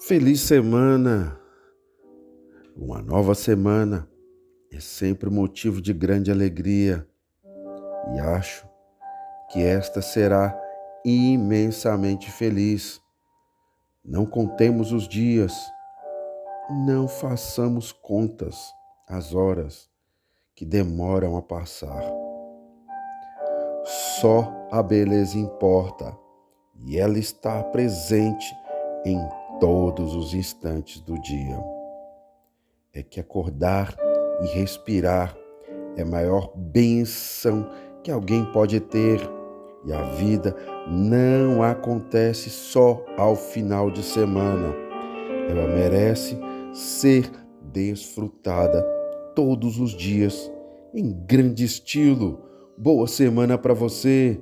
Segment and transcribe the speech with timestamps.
[0.00, 1.36] Feliz semana!
[2.76, 4.08] Uma nova semana
[4.72, 7.04] é sempre motivo de grande alegria
[8.14, 8.64] e acho
[9.50, 10.56] que esta será
[11.04, 13.00] imensamente feliz.
[14.04, 15.52] Não contemos os dias,
[16.86, 18.72] não façamos contas
[19.08, 19.90] as horas
[20.54, 22.04] que demoram a passar.
[24.20, 26.16] Só a beleza importa
[26.86, 28.46] e ela está presente
[29.04, 29.18] em
[29.60, 31.58] todos os instantes do dia.
[32.92, 33.96] É que acordar
[34.42, 35.36] e respirar
[35.96, 37.68] é a maior bênção
[38.02, 39.20] que alguém pode ter.
[39.84, 40.56] E a vida
[40.88, 44.74] não acontece só ao final de semana.
[45.48, 46.38] Ela merece
[46.72, 47.30] ser
[47.62, 48.82] desfrutada
[49.34, 50.50] todos os dias
[50.94, 52.40] em grande estilo.
[52.76, 54.40] Boa semana para você!